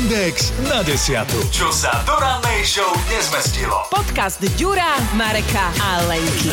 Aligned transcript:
Index 0.00 0.48
na 0.64 0.80
desiatu. 0.80 1.36
Čo 1.52 1.68
sa 1.68 1.92
do 2.08 2.16
rannej 2.16 2.64
show 2.64 2.88
nezmestilo. 3.12 3.84
Podcast 3.92 4.40
Ďura, 4.56 4.96
Mareka 5.12 5.68
a 5.76 6.00
Lenky. 6.08 6.48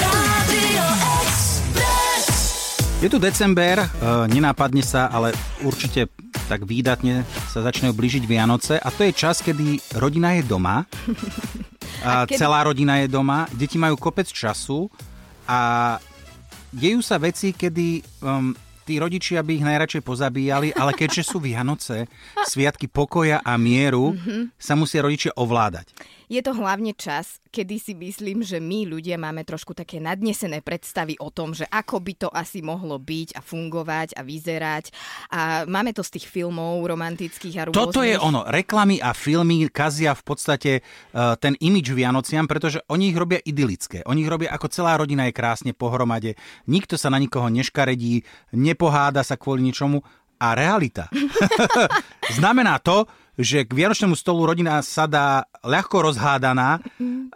Je 3.00 3.08
tu 3.08 3.16
december, 3.24 3.80
e, 3.80 3.88
nenápadne 4.28 4.84
sa, 4.84 5.08
ale 5.08 5.32
určite 5.64 6.12
tak 6.52 6.68
výdatne 6.68 7.24
sa 7.48 7.64
začnú 7.64 7.96
blížiť 7.96 8.28
Vianoce 8.28 8.84
a 8.84 8.92
to 8.92 9.08
je 9.08 9.16
čas, 9.16 9.40
kedy 9.40 9.80
rodina 9.96 10.36
je 10.36 10.44
doma. 10.44 10.84
A 12.04 12.28
kedy- 12.28 12.44
Celá 12.44 12.68
rodina 12.68 13.00
je 13.00 13.08
doma, 13.08 13.48
deti 13.56 13.80
majú 13.80 13.96
kopec 13.96 14.28
času 14.28 14.92
a 15.48 15.96
dejú 16.76 17.00
sa 17.00 17.16
veci, 17.16 17.56
kedy 17.56 18.04
um, 18.20 18.52
tí 18.88 18.96
rodičia 19.04 19.44
by 19.44 19.52
ich 19.60 19.68
najradšej 19.68 20.02
pozabíjali, 20.08 20.72
ale 20.72 20.96
keďže 20.96 21.28
sú 21.28 21.44
Vianoce, 21.44 22.08
sviatky 22.48 22.88
pokoja 22.88 23.44
a 23.44 23.60
mieru, 23.60 24.16
sa 24.56 24.80
musia 24.80 25.04
rodičia 25.04 25.36
ovládať. 25.36 25.92
Je 26.28 26.44
to 26.44 26.52
hlavne 26.52 26.92
čas, 26.92 27.40
kedy 27.56 27.80
si 27.80 27.96
myslím, 27.96 28.44
že 28.44 28.60
my 28.60 28.84
ľudia 28.84 29.16
máme 29.16 29.48
trošku 29.48 29.72
také 29.72 30.04
nadnesené 30.04 30.60
predstavy 30.60 31.16
o 31.24 31.32
tom, 31.32 31.56
že 31.56 31.64
ako 31.72 32.04
by 32.04 32.14
to 32.20 32.28
asi 32.28 32.60
mohlo 32.60 33.00
byť 33.00 33.40
a 33.40 33.42
fungovať 33.42 34.20
a 34.20 34.28
vyzerať. 34.28 34.92
A 35.32 35.64
máme 35.64 35.96
to 35.96 36.04
z 36.04 36.20
tých 36.20 36.28
filmov 36.28 36.84
romantických 36.84 37.56
a 37.56 37.64
rôznych. 37.72 37.80
Toto 37.80 38.04
je 38.04 38.20
ono. 38.20 38.44
Reklamy 38.44 39.00
a 39.00 39.16
filmy 39.16 39.72
kazia 39.72 40.12
v 40.12 40.24
podstate 40.28 40.72
uh, 40.84 41.40
ten 41.40 41.56
imič 41.64 41.96
Vianociam, 41.96 42.44
pretože 42.44 42.84
oni 42.92 43.16
ich 43.16 43.18
robia 43.18 43.40
idylické. 43.40 44.04
Oni 44.04 44.28
ich 44.28 44.32
robia 44.32 44.52
ako 44.52 44.68
celá 44.68 45.00
rodina 45.00 45.32
je 45.32 45.34
krásne 45.34 45.72
pohromade. 45.72 46.36
Nikto 46.68 47.00
sa 47.00 47.08
na 47.08 47.24
nikoho 47.24 47.48
neškaredí, 47.48 48.28
nepoháda 48.52 49.24
sa 49.24 49.40
kvôli 49.40 49.64
ničomu. 49.64 50.04
A 50.38 50.54
realita 50.54 51.10
znamená 52.38 52.78
to, 52.78 53.10
že 53.38 53.64
k 53.64 53.72
Vianočnému 53.72 54.18
stolu 54.18 54.50
rodina 54.50 54.82
sadá 54.82 55.46
ľahko 55.62 56.10
rozhádaná 56.10 56.82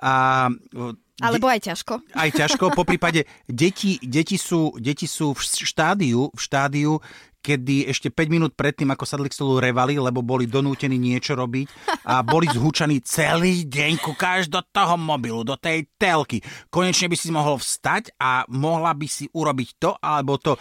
a 0.02 0.14
uh, 0.50 0.94
Alebo 1.22 1.46
aj 1.46 1.70
ťažko. 1.70 2.02
aj 2.18 2.30
ťažko. 2.34 2.74
Po 2.74 2.82
prípade 2.82 3.30
deti, 3.46 4.02
deti, 4.02 4.42
sú, 4.42 4.74
deti 4.82 5.06
sú 5.06 5.38
v 5.38 5.42
štádiu, 5.46 6.34
v 6.34 6.40
štádiu, 6.42 6.98
kedy 7.42 7.90
ešte 7.90 8.14
5 8.14 8.34
minút 8.34 8.52
predtým, 8.54 8.90
ako 8.94 9.06
sadli 9.06 9.30
k 9.30 9.38
stolu, 9.38 9.58
revali, 9.58 9.98
lebo 9.98 10.22
boli 10.22 10.46
donútení 10.46 10.98
niečo 10.98 11.34
robiť 11.34 11.70
a 12.06 12.22
boli 12.22 12.46
zhúčaní 12.50 13.02
celý 13.02 13.66
deň, 13.66 13.98
kukáš 14.02 14.46
do 14.50 14.62
toho 14.62 14.98
mobilu, 14.98 15.42
do 15.42 15.58
tej 15.58 15.90
telky. 15.98 16.42
Konečne 16.70 17.10
by 17.10 17.18
si 17.18 17.30
mohol 17.34 17.58
vstať 17.58 18.14
a 18.22 18.46
mohla 18.50 18.94
by 18.94 19.08
si 19.10 19.26
urobiť 19.30 19.70
to 19.82 19.98
alebo 19.98 20.38
to. 20.38 20.54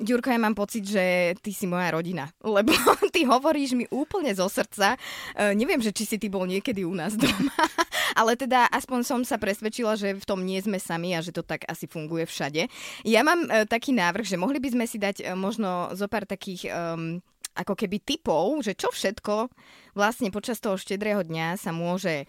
Ďurko, 0.00 0.32
ja 0.32 0.40
mám 0.40 0.56
pocit, 0.56 0.88
že 0.88 1.36
ty 1.44 1.52
si 1.52 1.68
moja 1.68 1.92
rodina, 1.92 2.32
lebo 2.56 2.72
ty 3.14 3.28
hovoríš 3.28 3.76
mi 3.76 3.84
úplne 3.92 4.32
zo 4.32 4.48
srdca. 4.48 4.96
E, 5.36 5.52
neviem, 5.52 5.84
že 5.84 5.92
či 5.92 6.08
si 6.08 6.16
ty 6.16 6.32
bol 6.32 6.48
niekedy 6.48 6.88
u 6.88 6.96
nás 6.96 7.20
doma, 7.20 7.52
ale 8.20 8.32
teda 8.40 8.72
aspoň 8.72 9.00
som 9.04 9.20
sa 9.28 9.36
presvedčila, 9.36 10.00
že 10.00 10.16
v 10.16 10.24
tom 10.24 10.40
nie 10.40 10.56
sme 10.64 10.80
sami 10.80 11.12
a 11.12 11.20
že 11.20 11.36
to 11.36 11.44
tak 11.44 11.68
asi 11.68 11.84
funguje 11.84 12.24
všade. 12.24 12.72
Ja 13.04 13.20
mám 13.20 13.44
e, 13.44 13.68
taký 13.68 13.92
návrh, 13.92 14.24
že 14.24 14.40
mohli 14.40 14.56
by 14.56 14.72
sme 14.72 14.84
si 14.88 14.96
dať 14.96 15.20
e, 15.20 15.24
možno 15.36 15.92
zo 15.92 16.08
pár 16.08 16.24
takých 16.24 16.72
um, 16.72 17.20
ako 17.52 17.76
keby 17.76 18.00
typov, 18.00 18.62
že 18.64 18.78
čo 18.78 18.88
všetko 18.88 19.52
vlastne 19.92 20.32
počas 20.32 20.62
toho 20.62 20.80
štedrého 20.80 21.20
dňa 21.20 21.60
sa 21.60 21.74
môže 21.74 22.24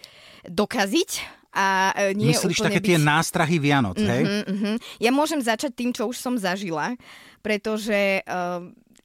dokaziť 0.50 1.41
a 1.52 1.92
e, 1.94 2.16
nie 2.16 2.32
Myslíš 2.32 2.64
úplne 2.64 2.68
také 2.72 2.80
byť... 2.80 2.88
tie 2.88 2.98
nástrahy 2.98 3.58
Vianoc, 3.60 4.00
hej? 4.00 4.24
Mhm, 4.24 4.44
mhm. 4.48 4.74
Ja 5.04 5.12
môžem 5.12 5.44
začať 5.44 5.72
tým, 5.76 5.92
čo 5.92 6.08
už 6.08 6.16
som 6.16 6.40
zažila, 6.40 6.96
pretože 7.44 8.24
uh, 8.24 8.64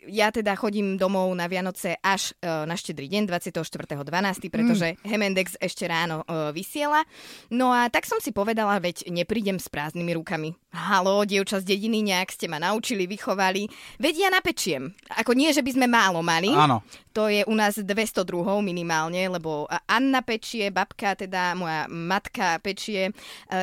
ja 0.08 0.30
teda 0.30 0.54
chodím 0.54 0.96
domov 0.96 1.30
na 1.34 1.50
Vianoce 1.50 1.98
až 2.00 2.32
uh, 2.42 2.64
na 2.64 2.74
štedrý 2.78 3.10
deň, 3.10 3.28
24.12., 3.28 4.48
pretože 4.48 4.94
mm. 4.94 5.06
Hemendex 5.06 5.48
ešte 5.58 5.84
ráno 5.86 6.22
uh, 6.24 6.50
vysiela. 6.54 7.02
No 7.52 7.74
a 7.74 7.90
tak 7.90 8.06
som 8.08 8.22
si 8.22 8.30
povedala, 8.30 8.78
veď 8.78 9.10
neprídem 9.10 9.58
s 9.58 9.66
prázdnymi 9.70 10.16
rukami. 10.16 10.54
Halo, 10.72 11.24
dievča 11.24 11.60
z 11.60 11.76
dediny, 11.76 12.04
nejak 12.06 12.32
ste 12.32 12.46
ma 12.46 12.62
naučili, 12.62 13.08
vychovali. 13.10 13.66
Veď 13.98 14.14
ja 14.26 14.28
napečiem. 14.30 14.92
Ako 15.18 15.34
nie, 15.34 15.50
že 15.50 15.64
by 15.64 15.70
sme 15.74 15.86
málo 15.88 16.20
mali. 16.20 16.52
Áno. 16.52 16.84
To 17.16 17.32
je 17.32 17.48
u 17.48 17.54
nás 17.56 17.80
200 17.80 18.28
druhov 18.28 18.60
minimálne, 18.60 19.24
lebo 19.32 19.64
Anna 19.88 20.20
pečie, 20.20 20.68
babka, 20.68 21.16
teda 21.16 21.56
moja 21.56 21.88
matka 21.88 22.60
pečie. 22.60 23.08
E, 23.08 23.12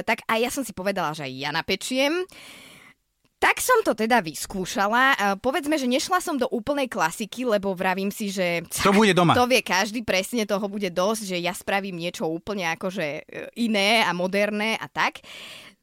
tak 0.02 0.26
aj 0.26 0.40
ja 0.42 0.50
som 0.50 0.66
si 0.66 0.74
povedala, 0.74 1.14
že 1.14 1.30
aj 1.30 1.34
ja 1.38 1.54
napečiem. 1.54 2.26
Tak 3.44 3.60
som 3.60 3.84
to 3.84 3.92
teda 3.92 4.24
vyskúšala. 4.24 5.04
E, 5.12 5.16
Povedzme, 5.44 5.76
že 5.76 5.84
nešla 5.84 6.24
som 6.24 6.40
do 6.40 6.48
úplnej 6.48 6.88
klasiky, 6.88 7.44
lebo 7.44 7.76
vravím 7.76 8.08
si, 8.08 8.32
že... 8.32 8.64
To 8.88 8.96
bude 8.96 9.12
doma. 9.12 9.36
To 9.36 9.44
vie 9.52 9.60
každý, 9.60 10.00
presne 10.08 10.48
toho 10.48 10.64
bude 10.72 10.88
dosť, 10.88 11.36
že 11.36 11.38
ja 11.44 11.52
spravím 11.52 12.00
niečo 12.00 12.24
úplne 12.24 12.72
akože 12.72 13.08
e, 13.20 13.22
iné 13.60 14.08
a 14.08 14.16
moderné 14.16 14.80
a 14.80 14.88
tak. 14.88 15.20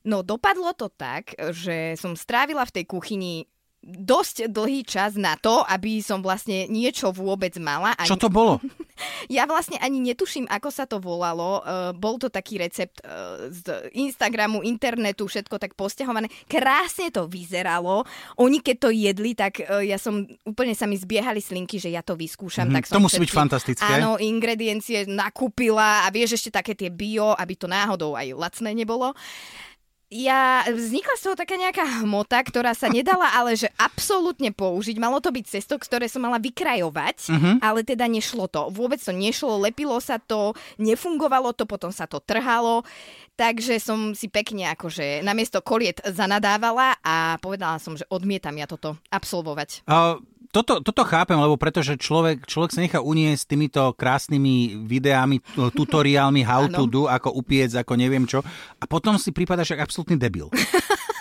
No 0.09 0.25
dopadlo 0.25 0.73
to 0.73 0.89
tak, 0.89 1.37
že 1.53 2.01
som 2.01 2.17
strávila 2.17 2.65
v 2.65 2.81
tej 2.81 2.85
kuchyni 2.89 3.45
dosť 3.81 4.53
dlhý 4.53 4.85
čas 4.85 5.17
na 5.17 5.41
to, 5.41 5.65
aby 5.65 6.05
som 6.05 6.21
vlastne 6.21 6.69
niečo 6.69 7.17
vôbec 7.17 7.57
mala. 7.57 7.97
Čo 8.05 8.21
to 8.21 8.29
bolo? 8.29 8.61
Ja 9.33 9.49
vlastne 9.49 9.81
ani 9.81 9.97
netuším, 9.97 10.45
ako 10.45 10.69
sa 10.69 10.85
to 10.85 11.01
volalo. 11.01 11.65
Uh, 11.65 11.89
bol 11.97 12.21
to 12.21 12.29
taký 12.29 12.61
recept 12.61 13.01
uh, 13.01 13.49
z 13.49 13.89
Instagramu, 13.97 14.61
internetu, 14.61 15.25
všetko 15.25 15.57
tak 15.57 15.73
posťahované. 15.73 16.29
Krásne 16.45 17.09
to 17.09 17.25
vyzeralo. 17.25 18.05
Oni 18.37 18.61
keď 18.61 18.77
to 18.77 18.91
jedli, 18.93 19.33
tak 19.33 19.65
uh, 19.65 19.81
ja 19.81 19.97
som, 19.97 20.29
úplne 20.45 20.77
sa 20.77 20.85
mi 20.85 21.01
zbiehali 21.01 21.41
slinky, 21.41 21.81
že 21.81 21.89
ja 21.89 22.05
to 22.05 22.13
vyskúšam. 22.13 22.69
Mhm, 22.69 22.75
tak 22.77 22.85
som 22.93 23.01
to 23.01 23.09
musí 23.09 23.17
byť 23.17 23.33
všetky- 23.33 23.41
fantastické. 23.41 23.89
Áno, 23.89 24.21
ingrediencie 24.21 25.09
nakúpila 25.09 26.05
a 26.05 26.13
vieš 26.13 26.37
ešte 26.37 26.61
také 26.61 26.77
tie 26.77 26.93
bio, 26.93 27.33
aby 27.33 27.57
to 27.57 27.65
náhodou 27.65 28.13
aj 28.21 28.37
lacné 28.37 28.77
nebolo. 28.77 29.17
Ja, 30.11 30.67
vznikla 30.67 31.15
z 31.15 31.23
toho 31.23 31.37
taká 31.39 31.55
nejaká 31.55 32.03
hmota, 32.03 32.43
ktorá 32.43 32.75
sa 32.75 32.91
nedala 32.91 33.31
ale 33.39 33.55
že 33.55 33.71
absolútne 33.79 34.51
použiť. 34.51 34.99
Malo 34.99 35.23
to 35.23 35.31
byť 35.31 35.45
cesto, 35.47 35.79
ktoré 35.79 36.11
som 36.11 36.27
mala 36.27 36.43
vykrajovať, 36.43 37.31
Mhm. 37.31 37.51
ale 37.63 37.87
teda 37.87 38.11
nešlo 38.11 38.51
to. 38.51 38.75
Vôbec 38.75 38.99
to 38.99 39.15
nešlo, 39.15 39.63
lepilo 39.63 40.03
sa 40.03 40.19
to, 40.19 40.51
nefungovalo 40.83 41.55
to, 41.55 41.63
potom 41.63 41.95
sa 41.95 42.11
to 42.11 42.19
trhalo. 42.19 42.83
Takže 43.39 43.81
som 43.81 44.13
si 44.13 44.29
pekne 44.29 44.69
akože 44.69 45.25
namiesto 45.25 45.65
koliet 45.65 45.97
zanadávala 46.05 47.01
a 47.01 47.41
povedala 47.41 47.81
som, 47.81 47.97
že 47.97 48.05
odmietam 48.13 48.53
ja 48.53 48.69
toto 48.69 49.01
absolvovať. 49.09 49.87
A 49.89 50.21
toto, 50.51 50.83
toto 50.83 51.03
chápem, 51.07 51.39
lebo 51.39 51.55
pretože 51.55 51.95
človek, 51.95 52.43
človek 52.43 52.71
sa 52.75 52.83
nechá 52.83 52.99
uniesť 52.99 53.43
týmito 53.47 53.83
krásnymi 53.95 54.83
videami, 54.83 55.39
tu- 55.55 55.71
tutoriálmi 55.71 56.43
how 56.43 56.67
to 56.67 56.91
do, 56.91 57.07
ako 57.07 57.31
upiec, 57.39 57.71
ako 57.71 57.95
neviem 57.95 58.27
čo. 58.27 58.43
A 58.83 58.85
potom 58.91 59.15
si 59.15 59.31
prípadaš 59.31 59.75
ako 59.75 59.83
absolútny 59.87 60.17
debil. 60.19 60.51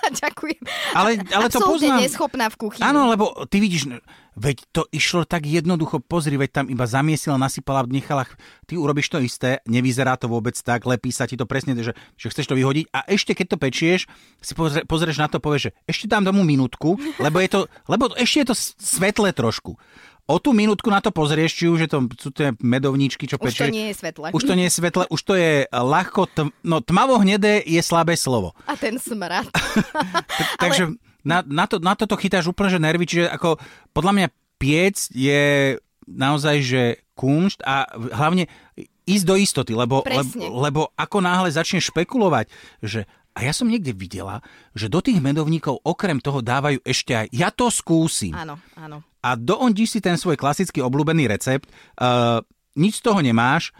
Ďakujem. 0.09 0.61
Ale, 0.97 1.21
ale 1.21 1.45
to 1.53 1.61
poznám. 1.61 2.01
neschopná 2.01 2.49
v 2.49 2.57
kuchyni. 2.57 2.81
Áno, 2.81 3.13
lebo 3.13 3.45
ty 3.45 3.61
vidíš, 3.61 3.93
veď 4.39 4.57
to 4.71 4.87
išlo 4.95 5.27
tak 5.27 5.43
jednoducho, 5.43 5.99
pozri, 5.99 6.39
veď 6.39 6.63
tam 6.63 6.65
iba 6.71 6.87
zamiesila, 6.87 7.35
nasypala, 7.35 7.83
nechala, 7.83 8.23
ty 8.63 8.79
urobíš 8.79 9.11
to 9.11 9.19
isté, 9.19 9.59
nevyzerá 9.67 10.15
to 10.15 10.31
vôbec 10.31 10.55
tak, 10.55 10.87
lepí 10.87 11.11
sa 11.11 11.27
ti 11.27 11.35
to 11.35 11.43
presne, 11.43 11.75
že, 11.75 11.91
že 12.15 12.27
chceš 12.31 12.47
to 12.47 12.55
vyhodiť 12.55 12.87
a 12.95 13.03
ešte 13.11 13.35
keď 13.35 13.47
to 13.51 13.57
pečieš, 13.59 13.99
si 14.39 14.53
pozrie, 14.55 14.87
pozrieš 14.87 15.19
na 15.19 15.27
to, 15.27 15.43
povieš, 15.43 15.69
že 15.69 15.71
ešte 15.91 16.05
dám 16.07 16.23
tomu 16.23 16.47
minútku, 16.47 16.95
lebo, 17.19 17.43
je 17.43 17.49
to, 17.51 17.59
lebo 17.91 18.15
ešte 18.15 18.47
je 18.47 18.47
to 18.47 18.55
svetlé 18.79 19.35
trošku. 19.35 19.75
O 20.29 20.37
tú 20.37 20.53
minútku 20.53 20.93
na 20.93 21.01
to 21.01 21.09
pozrieš, 21.09 21.57
či 21.57 21.65
už 21.65 21.79
je 21.81 21.89
to, 21.89 22.05
sú 22.13 22.29
tie 22.29 22.53
medovníčky, 22.61 23.25
čo 23.25 23.41
Už 23.41 23.49
pečie. 23.49 23.65
to 23.65 23.73
nie 23.73 23.89
je 23.89 23.95
svetlé. 23.97 24.29
Už 24.29 24.45
to 24.45 24.53
nie 24.53 24.69
je 24.69 24.73
svetlé, 24.77 25.03
už 25.09 25.21
to 25.25 25.33
je 25.33 25.65
ľahko, 25.73 26.29
tm, 26.29 26.53
no 26.61 26.85
tmavo 26.85 27.17
hnedé 27.17 27.65
je 27.65 27.81
slabé 27.81 28.13
slovo. 28.13 28.53
A 28.69 28.77
ten 28.77 29.01
smrad. 29.01 29.49
Takže 30.61 30.93
na, 31.23 31.43
na, 31.43 31.65
to, 31.67 31.81
na 31.83 31.93
toto 31.95 32.15
chytáš 32.15 32.47
úplne, 32.47 32.71
že 32.71 32.79
nervy, 32.79 33.05
čiže 33.05 33.25
ako 33.27 33.59
podľa 33.91 34.13
mňa 34.15 34.27
piec 34.59 35.11
je 35.11 35.75
naozaj, 36.07 36.57
že 36.63 36.81
kunšt 37.13 37.61
a 37.67 37.85
hlavne 37.93 38.47
ísť 39.09 39.25
do 39.25 39.35
istoty, 39.35 39.73
lebo, 39.75 40.05
lebo, 40.05 40.05
Presne. 40.05 40.45
lebo 40.47 40.81
ako 40.95 41.17
náhle 41.19 41.49
začneš 41.49 41.89
špekulovať, 41.91 42.47
že 42.79 43.03
a 43.37 43.45
ja 43.45 43.53
som 43.55 43.69
niekde 43.71 43.95
videla, 43.95 44.43
že 44.75 44.91
do 44.91 44.99
tých 44.99 45.21
medovníkov 45.21 45.79
okrem 45.85 46.19
toho 46.19 46.43
dávajú 46.43 46.83
ešte 46.83 47.15
aj 47.15 47.27
ja 47.31 47.49
to 47.53 47.71
skúsim. 47.71 48.35
Áno, 48.35 48.59
áno. 48.75 49.05
A 49.23 49.35
doondíš 49.35 49.95
si 49.95 49.99
ten 50.03 50.19
svoj 50.19 50.35
klasický 50.35 50.83
obľúbený 50.83 51.27
recept, 51.27 51.67
uh, 51.99 52.43
nič 52.75 52.99
z 52.99 53.05
toho 53.05 53.19
nemáš, 53.19 53.71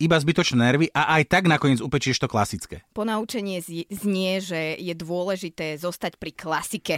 iba 0.00 0.16
zbytočné 0.16 0.56
nervy 0.56 0.86
a 0.90 1.20
aj 1.20 1.22
tak 1.28 1.44
nakoniec 1.46 1.84
upečieš 1.84 2.22
to 2.22 2.28
klasické. 2.28 2.82
Ponaučenie 2.96 3.60
znie, 3.88 4.40
že 4.40 4.76
je 4.80 4.94
dôležité 4.96 5.76
zostať 5.76 6.16
pri 6.16 6.32
klasike 6.32 6.96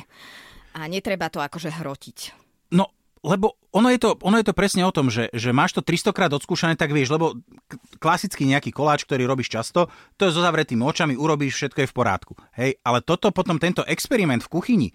a 0.73 0.87
netreba 0.89 1.29
to 1.29 1.43
akože 1.43 1.69
hrotiť. 1.69 2.19
No, 2.73 2.89
lebo 3.23 3.55
ono 3.71 3.89
je 3.93 4.03
to, 4.03 4.19
ono 4.25 4.41
je 4.41 4.47
to 4.51 4.55
presne 4.57 4.83
o 4.83 4.91
tom, 4.91 5.07
že, 5.07 5.31
že 5.31 5.55
máš 5.55 5.79
to 5.79 5.85
300 5.85 6.11
krát 6.17 6.33
odskúšané, 6.35 6.75
tak 6.75 6.91
vieš, 6.91 7.15
lebo 7.15 7.39
k- 7.71 7.79
klasicky 8.03 8.43
nejaký 8.49 8.75
koláč, 8.75 9.07
ktorý 9.07 9.31
robíš 9.31 9.53
často, 9.53 9.87
to 10.19 10.27
je 10.27 10.35
so 10.35 10.43
zavretými 10.43 10.83
očami, 10.83 11.15
urobíš, 11.15 11.55
všetko 11.55 11.79
je 11.87 11.91
v 11.91 11.95
porádku. 11.95 12.35
Hej, 12.59 12.83
ale 12.83 12.99
toto 13.05 13.31
potom, 13.31 13.63
tento 13.63 13.87
experiment 13.87 14.43
v 14.43 14.53
kuchyni 14.53 14.89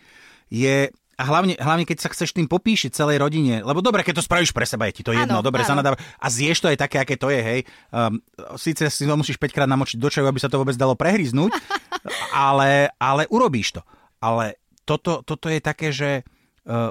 je 0.52 0.92
A 1.18 1.26
hlavne, 1.26 1.58
hlavne, 1.58 1.82
keď 1.82 1.98
sa 2.06 2.10
chceš 2.14 2.30
tým 2.38 2.46
popíšiť 2.46 2.94
celej 2.94 3.18
rodine, 3.18 3.66
lebo 3.66 3.82
dobre, 3.82 4.06
keď 4.06 4.22
to 4.22 4.28
spravíš 4.30 4.54
pre 4.54 4.70
seba, 4.70 4.86
je 4.86 5.02
ti 5.02 5.04
to 5.04 5.18
jedno, 5.18 5.42
Áno, 5.42 5.46
dobre, 5.46 5.66
zanadáva. 5.66 5.98
A 6.22 6.28
zješ 6.30 6.62
to 6.62 6.70
aj 6.70 6.78
také, 6.78 7.02
aké 7.02 7.18
to 7.18 7.34
je, 7.34 7.42
hej. 7.42 7.60
Um, 7.90 8.22
Síce 8.54 8.86
si 8.94 9.10
to 9.10 9.18
musíš 9.18 9.42
5 9.42 9.50
krát 9.50 9.66
namočiť 9.66 9.98
do 9.98 10.14
čaju, 10.14 10.30
aby 10.30 10.38
sa 10.38 10.46
to 10.46 10.62
vôbec 10.62 10.78
dalo 10.78 10.94
prehryznúť, 10.94 11.58
ale, 12.38 12.94
ale 13.02 13.26
urobíš 13.34 13.82
to. 13.82 13.82
Ale 14.22 14.62
toto, 14.86 15.26
toto 15.26 15.50
je 15.50 15.58
také, 15.58 15.90
že 15.90 16.22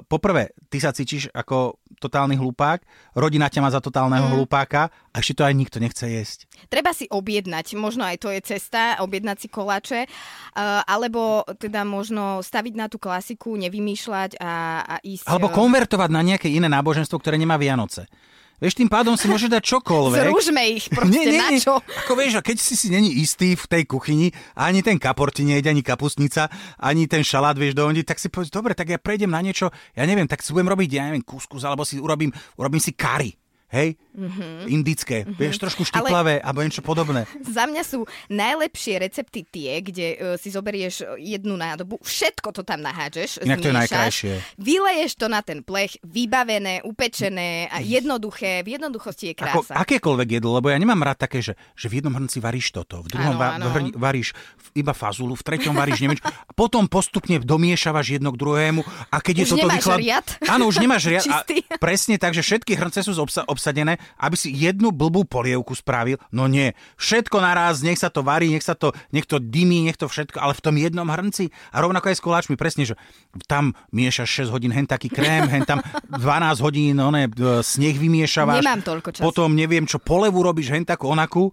poprvé, 0.09 0.57
ty 0.73 0.81
sa 0.81 0.91
cítiš 0.91 1.29
ako 1.37 1.77
totálny 2.01 2.41
hlupák, 2.41 2.81
rodina 3.13 3.53
ťa 3.53 3.61
má 3.61 3.69
za 3.69 3.85
totálneho 3.85 4.25
mm. 4.29 4.33
hlupáka 4.33 4.89
a 5.13 5.17
ešte 5.21 5.41
to 5.41 5.43
aj 5.45 5.55
nikto 5.57 5.77
nechce 5.81 6.05
jesť. 6.09 6.39
Treba 6.73 6.97
si 6.97 7.05
objednať, 7.09 7.77
možno 7.77 8.05
aj 8.09 8.17
to 8.25 8.29
je 8.33 8.41
cesta, 8.41 8.97
objednať 9.05 9.37
si 9.37 9.49
koláče, 9.53 10.01
uh, 10.09 10.81
alebo 10.89 11.45
teda 11.61 11.85
možno 11.85 12.41
staviť 12.41 12.75
na 12.77 12.87
tú 12.89 12.97
klasiku, 12.97 13.57
nevymýšľať 13.57 14.41
a, 14.41 14.53
a 14.85 14.97
ísť... 15.05 15.29
Alebo 15.29 15.53
eh, 15.53 15.57
konvertovať 15.57 16.11
na 16.13 16.25
nejaké 16.25 16.49
iné 16.49 16.69
náboženstvo, 16.73 17.21
ktoré 17.21 17.37
nemá 17.37 17.61
Vianoce. 17.61 18.09
Vieš, 18.57 18.73
tým 18.73 18.89
pádom 18.89 19.21
si 19.21 19.29
môžeš 19.29 19.53
dať 19.53 19.63
čokoľvek. 19.69 20.33
Zružme 20.33 20.63
ich 20.73 20.89
proste, 20.89 21.29
na 21.37 21.53
čo? 21.61 21.77
Ako 21.85 22.17
vieš, 22.17 22.41
a 22.41 22.43
keď 22.43 22.57
si 22.57 22.73
si 22.73 22.89
není 22.89 23.13
istý 23.21 23.53
v 23.53 23.69
tej 23.69 23.83
kuchyni, 23.85 24.33
ani 24.57 24.81
ten 24.81 24.97
kapor 24.97 25.29
ti 25.29 25.45
nejde, 25.45 25.69
ani 25.69 25.85
kapustnica, 25.85 26.49
ani 26.81 27.05
ten 27.05 27.21
šalát 27.21 27.53
vieš 27.53 27.77
dohodiť, 27.77 28.05
tak 28.09 28.17
si 28.17 28.33
povedz, 28.33 28.49
dobre, 28.49 28.73
tak 28.73 28.89
ja 28.89 28.97
prejdem 28.97 29.29
na 29.29 29.45
niečo, 29.45 29.69
ja 29.93 30.09
neviem, 30.09 30.25
tak 30.25 30.41
si 30.41 30.57
budem 30.57 30.73
robiť, 30.73 30.89
ja 30.89 31.05
neviem, 31.05 31.21
kuskus, 31.21 31.69
alebo 31.69 31.85
si 31.85 32.01
urobím, 32.01 32.33
urobím 32.57 32.81
si 32.81 32.97
kari. 32.97 33.37
Hej? 33.67 33.99
Mm-hmm. 34.15 34.71
Indické. 34.71 35.17
Mm-hmm. 35.27 35.37
Vieš, 35.37 35.57
trošku 35.59 35.83
štiplavé, 35.83 36.39
Ale... 36.39 36.45
alebo 36.47 36.63
niečo 36.63 36.87
podobné. 36.87 37.27
Za 37.57 37.67
mňa 37.67 37.83
sú 37.83 38.07
najlepšie 38.31 39.03
recepty 39.03 39.43
tie, 39.43 39.83
kde 39.83 40.07
uh, 40.15 40.19
si 40.39 40.55
zoberieš 40.55 41.19
jednu 41.19 41.59
nádobu, 41.59 41.99
všetko 42.01 42.55
to 42.55 42.63
tam 42.63 42.81
nahádžeš, 42.87 43.43
Inak 43.43 43.59
to 43.61 43.69
je 43.69 43.75
najkrajšie. 43.75 44.33
Vyleješ 44.57 45.19
to 45.19 45.27
na 45.27 45.43
ten 45.43 45.67
plech, 45.67 45.99
vybavené, 46.07 46.87
upečené 46.87 47.67
a 47.69 47.83
jednoduché. 47.83 48.63
V 48.63 48.79
jednoduchosti 48.79 49.33
je 49.33 49.35
Ako, 49.35 49.67
krása. 49.67 49.75
akékoľvek 49.83 50.29
jedlo, 50.39 50.63
lebo 50.63 50.71
ja 50.71 50.79
nemám 50.79 51.03
rád 51.03 51.27
také, 51.27 51.43
že, 51.43 51.59
že 51.75 51.91
v 51.91 52.01
jednom 52.01 52.15
hrnci 52.15 52.39
varíš 52.39 52.71
toto, 52.71 53.03
v 53.03 53.11
druhom 53.13 53.35
Áno, 53.35 53.41
va- 53.41 53.59
hrni- 53.59 53.95
varíš 53.99 54.33
iba 54.73 54.95
fazulu, 54.95 55.35
v 55.35 55.43
treťom 55.43 55.75
varíš 55.75 56.07
neviem, 56.07 56.21
a 56.23 56.53
potom 56.55 56.87
postupne 56.87 57.41
domiešavaš 57.43 58.21
jedno 58.21 58.31
k 58.31 58.39
druhému 58.39 58.81
a 59.11 59.17
keď 59.21 59.35
je 59.43 59.45
Už 59.45 59.51
toto 59.57 59.61
nemáš 59.67 59.83
vychlad... 59.83 59.99
riad. 60.01 60.27
Áno, 60.47 60.65
už 60.71 60.77
nemáš 60.79 61.03
riad. 61.09 61.25
A 61.29 61.43
presne 61.85 62.17
tak, 62.17 62.33
že 62.37 62.45
všetky 62.45 62.77
hrnce 62.77 63.03
sú 63.03 63.13
obsa- 63.17 63.45
obsadené, 63.57 63.97
aby 64.21 64.37
si 64.37 64.53
jednu 64.53 64.93
blbú 64.93 65.25
polievku 65.25 65.73
spravil. 65.73 66.21
No 66.29 66.45
nie, 66.45 66.77
všetko 67.01 67.41
naraz, 67.41 67.81
nech 67.81 67.97
sa 67.97 68.13
to 68.13 68.21
varí, 68.21 68.53
nech 68.53 68.61
sa 68.61 68.77
to, 68.77 68.93
nech 69.17 69.25
to 69.25 69.41
dymí, 69.41 69.89
nech 69.89 69.97
to 69.97 70.13
všetko, 70.13 70.37
ale 70.37 70.53
v 70.53 70.61
tom 70.61 70.77
jednom 70.77 71.09
hrnci. 71.09 71.49
A 71.73 71.81
rovnako 71.81 72.13
aj 72.13 72.17
s 72.21 72.23
koláčmi, 72.23 72.55
presne, 72.61 72.85
že 72.85 73.01
tam 73.49 73.73
miešaš 73.97 74.53
6 74.53 74.55
hodín 74.55 74.77
hen 74.77 74.85
taký 74.85 75.09
krém, 75.09 75.49
hen 75.49 75.65
tam 75.65 75.81
12 76.13 76.61
hodín 76.61 77.01
one, 77.01 77.33
sneh 77.65 77.97
vymiešavaš. 77.97 78.61
Nemám 78.61 78.85
toľko 78.85 79.09
času. 79.17 79.25
Potom 79.25 79.57
neviem 79.57 79.89
čo, 79.89 79.97
polevu 79.97 80.45
robíš 80.45 80.77
hen 80.77 80.85
takú 80.85 81.09
onakú. 81.09 81.49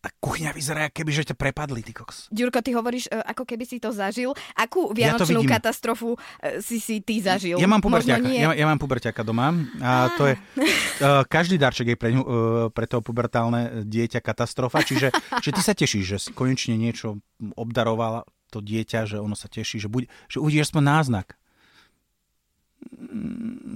A 0.00 0.08
kuchyňa 0.08 0.56
vyzerá, 0.56 0.88
keby 0.88 1.12
že 1.12 1.28
ťa 1.28 1.36
prepadli, 1.36 1.84
ty 1.84 1.92
koks. 1.92 2.32
Ďurko, 2.32 2.64
ty 2.64 2.72
hovoríš, 2.72 3.12
e, 3.12 3.20
ako 3.20 3.44
keby 3.44 3.68
si 3.68 3.76
to 3.76 3.92
zažil. 3.92 4.32
Akú 4.56 4.96
Ja 4.96 5.12
to 5.12 5.28
vianočnú 5.28 5.44
vidím. 5.44 5.52
katastrofu 5.52 6.16
e, 6.40 6.64
si 6.64 6.80
si 6.80 7.04
ty 7.04 7.20
zažil? 7.20 7.60
Ja 7.60 7.68
mám 7.68 7.84
puberťaka, 7.84 8.24
ja, 8.32 8.56
ja 8.56 8.66
mám 8.66 8.80
puberťaka 8.80 9.20
doma 9.20 9.52
a 9.84 10.08
to 10.16 10.32
je, 10.32 10.34
uh, 10.40 11.20
každý 11.28 11.60
darček 11.60 11.92
je 11.92 11.96
pre, 12.00 12.16
ňu, 12.16 12.22
pre 12.72 12.88
toho 12.88 13.04
pubertálne 13.04 13.84
dieťa 13.84 14.24
katastrofa, 14.24 14.80
čiže, 14.80 15.12
čiže 15.44 15.52
ty 15.52 15.60
sa 15.60 15.76
tešíš, 15.76 16.04
že 16.04 16.16
si 16.16 16.30
konečne 16.32 16.80
niečo 16.80 17.20
obdarovala 17.60 18.24
to 18.50 18.58
dieťa, 18.58 19.06
že 19.06 19.16
ono 19.22 19.38
sa 19.38 19.46
teší, 19.46 19.78
že, 19.78 19.86
buď, 19.86 20.10
že 20.26 20.42
uvidíš 20.42 20.72
aspoň 20.72 20.82
náznak. 20.82 21.38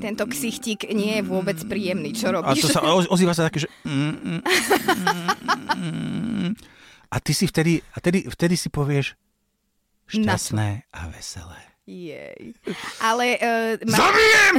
Tento 0.05 0.29
ksichtík 0.29 0.93
nie 0.93 1.17
je 1.17 1.23
vôbec 1.25 1.57
príjemný. 1.65 2.13
Čo 2.13 2.29
A 2.29 2.33
robíš? 2.45 2.69
to 2.69 2.77
sa 2.77 2.85
oz- 2.93 3.09
ozýva 3.09 3.33
sa 3.33 3.49
také, 3.49 3.65
že... 3.65 3.69
mm, 3.89 4.15
mm, 4.21 4.41
mm. 5.81 6.51
A 7.09 7.17
ty 7.25 7.33
si 7.33 7.49
vtedy, 7.49 7.81
a 7.97 7.99
tedy, 8.05 8.29
vtedy 8.29 8.53
si 8.61 8.69
povieš 8.69 9.17
šťastné 10.13 10.93
a 10.93 11.01
veselé. 11.09 11.57
Jej. 11.89 12.57
Ale, 13.01 13.37
uh, 13.41 13.81
má... 13.89 13.97
Zabijem! 13.97 14.55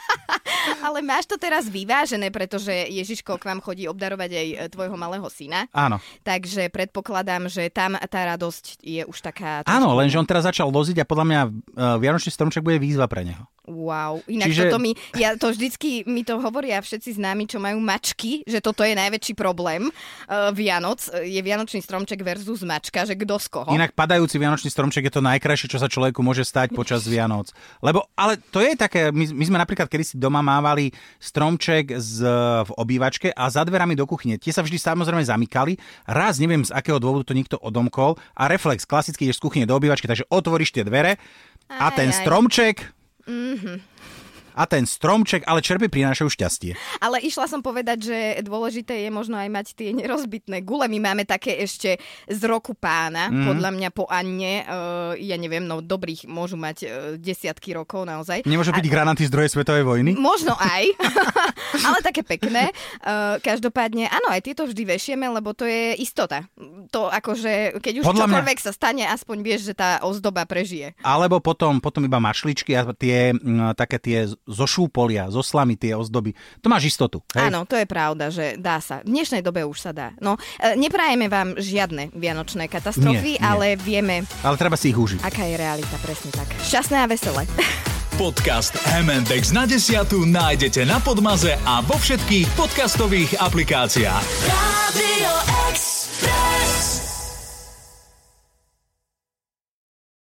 ale 0.86 0.98
máš 1.04 1.28
to 1.28 1.36
teraz 1.36 1.68
vyvážené, 1.68 2.28
pretože 2.28 2.72
Ježiško 2.72 3.36
k 3.36 3.48
vám 3.48 3.60
chodí 3.60 3.84
obdarovať 3.84 4.30
aj 4.32 4.48
e, 4.48 4.56
tvojho 4.72 4.96
malého 4.96 5.24
syna. 5.28 5.68
Áno. 5.76 6.00
Takže 6.24 6.72
predpokladám, 6.72 7.52
že 7.52 7.68
tam 7.68 8.00
tá 8.00 8.20
radosť 8.36 8.80
je 8.80 9.04
už 9.04 9.18
taká... 9.20 9.60
Áno, 9.68 9.92
lenže 9.96 10.16
on 10.16 10.28
teraz 10.28 10.48
začal 10.48 10.72
loziť 10.72 11.04
a 11.04 11.08
podľa 11.08 11.26
mňa 11.28 11.40
uh, 11.44 11.52
Vianočný 12.00 12.32
stromček 12.32 12.64
bude 12.64 12.80
výzva 12.80 13.04
pre 13.08 13.28
neho. 13.28 13.44
Wow, 13.68 14.24
inak 14.24 14.48
Čiže- 14.48 14.72
toto 14.72 14.80
mi, 14.80 14.96
ja 15.12 15.36
to 15.36 15.52
vždycky 15.52 16.08
mi 16.08 16.24
to 16.24 16.40
hovoria 16.40 16.80
všetci 16.80 17.20
známi, 17.20 17.44
čo 17.44 17.60
majú 17.60 17.76
mačky, 17.84 18.40
že 18.48 18.64
toto 18.64 18.80
je 18.80 18.96
najväčší 18.96 19.36
problém 19.36 19.92
uh, 19.92 20.48
Vianoc, 20.56 21.04
je 21.12 21.36
Vianočný 21.44 21.84
stromček 21.84 22.24
versus 22.24 22.64
mačka, 22.64 23.04
že 23.04 23.12
kto 23.12 23.36
z 23.36 23.46
koho. 23.52 23.68
Inak 23.76 23.92
padajúci 23.92 24.40
Vianočný 24.40 24.72
stromček 24.72 25.04
je 25.04 25.12
to 25.12 25.20
najkrajšie, 25.20 25.68
čo 25.68 25.76
sa 25.76 25.84
človeku 25.84 26.24
môže 26.24 26.48
stať 26.48 26.72
počas 26.72 27.04
Vianoc. 27.04 27.52
Lebo, 27.84 28.08
ale 28.16 28.40
to 28.40 28.64
je 28.64 28.72
také, 28.72 29.12
my, 29.12 29.36
my 29.36 29.44
sme 29.44 29.58
napríklad 29.60 29.92
kedysi 29.92 30.16
doma 30.16 30.40
mávali 30.40 30.88
stromček 31.20 31.92
z, 32.00 32.24
v 32.64 32.70
obývačke 32.72 33.36
a 33.36 33.52
za 33.52 33.68
dverami 33.68 33.92
do 33.92 34.08
kuchyne. 34.08 34.40
Tie 34.40 34.48
sa 34.48 34.64
vždy 34.64 34.80
samozrejme 34.80 35.20
zamykali. 35.20 35.76
Raz, 36.08 36.40
neviem 36.40 36.64
z 36.64 36.72
akého 36.72 36.96
dôvodu 36.96 37.28
to 37.28 37.36
niekto 37.36 37.60
odomkol 37.60 38.16
a 38.32 38.48
reflex, 38.48 38.88
klasicky 38.88 39.28
ideš 39.28 39.38
z 39.38 39.44
kuchyne 39.44 39.66
do 39.68 39.76
obývačky, 39.76 40.08
takže 40.08 40.24
otvoríš 40.32 40.72
tie 40.72 40.88
dvere 40.88 41.20
a 41.68 41.92
Aj, 41.92 42.00
ten 42.00 42.08
aj. 42.08 42.24
stromček... 42.24 42.96
Mm-hmm. 43.28 43.76
A 44.58 44.66
ten 44.66 44.82
stromček, 44.82 45.46
ale 45.46 45.62
čerpy 45.62 45.86
prinášajú 45.86 46.26
šťastie. 46.34 46.74
Ale 46.98 47.22
išla 47.22 47.46
som 47.46 47.62
povedať, 47.62 48.10
že 48.10 48.18
dôležité 48.42 49.06
je 49.06 49.10
možno 49.14 49.38
aj 49.38 49.46
mať 49.46 49.66
tie 49.78 49.94
nerozbitné 49.94 50.66
gule. 50.66 50.90
My 50.90 50.98
máme 50.98 51.22
také 51.22 51.62
ešte 51.62 52.02
z 52.26 52.40
roku 52.42 52.74
pána, 52.74 53.30
mm. 53.30 53.46
podľa 53.46 53.70
mňa 53.70 53.88
po 53.94 54.10
Anne. 54.10 54.66
Uh, 54.66 55.14
ja 55.22 55.38
neviem, 55.38 55.62
no 55.62 55.78
dobrých 55.78 56.26
môžu 56.26 56.58
mať 56.58 56.76
uh, 56.82 56.90
desiatky 57.14 57.70
rokov 57.70 58.02
naozaj. 58.02 58.42
Nemôžu 58.50 58.74
byť 58.74 58.86
granaty 58.90 59.30
z 59.30 59.30
druhej 59.30 59.54
svetovej 59.54 59.86
vojny? 59.86 60.18
Možno 60.18 60.58
aj, 60.58 60.90
ale 61.86 61.98
také 62.02 62.26
pekné. 62.26 62.74
Uh, 63.06 63.38
každopádne, 63.38 64.10
áno, 64.10 64.34
aj 64.34 64.42
tieto 64.42 64.66
vždy 64.66 64.98
vešieme, 64.98 65.30
lebo 65.30 65.54
to 65.54 65.70
je 65.70 65.94
istota. 66.02 66.50
To 66.90 67.06
akože, 67.06 67.78
keď 67.78 68.02
už 68.02 68.04
Podľa 68.10 68.26
mňa- 68.26 68.34
čokoľvek 68.34 68.58
sa 68.58 68.72
stane, 68.74 69.06
aspoň 69.06 69.36
vieš, 69.46 69.70
že 69.70 69.74
tá 69.78 70.02
ozdoba 70.02 70.42
prežije. 70.50 70.98
Alebo 71.06 71.38
potom, 71.38 71.78
potom 71.78 72.02
iba 72.02 72.18
mašličky 72.18 72.74
a 72.74 72.82
tie 72.90 73.30
také 73.78 74.00
tie 74.00 74.18
zo 74.48 74.64
šúpolia, 74.64 75.28
zo 75.28 75.44
slamy 75.44 75.76
tie 75.76 75.92
ozdoby. 75.92 76.32
To 76.64 76.72
máš 76.72 76.88
istotu. 76.88 77.20
Hej? 77.36 77.52
Áno, 77.52 77.68
to 77.68 77.76
je 77.76 77.84
pravda, 77.84 78.32
že 78.32 78.56
dá 78.56 78.80
sa. 78.80 79.04
V 79.04 79.12
dnešnej 79.12 79.44
dobe 79.44 79.62
už 79.62 79.78
sa 79.78 79.92
dá. 79.92 80.16
No, 80.18 80.40
e, 80.56 80.74
neprajeme 80.74 81.28
vám 81.28 81.60
žiadne 81.60 82.10
vianočné 82.16 82.66
katastrofy, 82.66 83.36
Nie, 83.36 83.40
nie. 83.40 83.44
ale 83.44 83.76
vieme, 83.76 84.24
Ale 84.40 84.56
treba 84.56 84.80
si 84.80 84.90
ich 84.90 84.98
užiť. 84.98 85.20
aká 85.20 85.44
je 85.44 85.54
realita, 85.54 85.96
presne 86.00 86.32
tak. 86.32 86.48
Šťastné 86.64 86.96
a 86.96 87.06
veselé. 87.06 87.44
Podcast 88.18 88.74
M&X 88.98 89.54
na 89.54 89.62
desiatu 89.62 90.26
nájdete 90.26 90.82
na 90.82 90.98
Podmaze 90.98 91.54
a 91.62 91.78
vo 91.86 91.94
všetkých 91.94 92.50
podcastových 92.58 93.38
aplikáciách. 93.38 94.24
Radio 94.50 95.57